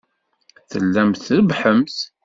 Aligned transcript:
Tellamt 0.71 1.21
trebbḥemt. 1.25 1.97